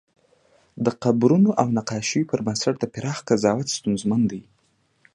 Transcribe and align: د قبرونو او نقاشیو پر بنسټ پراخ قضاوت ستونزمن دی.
د 0.85 0.87
قبرونو 1.03 1.49
او 1.61 1.67
نقاشیو 1.77 2.29
پر 2.29 2.39
بنسټ 2.45 2.75
پراخ 2.93 3.17
قضاوت 3.27 3.67
ستونزمن 3.77 4.21
دی. 4.31 4.41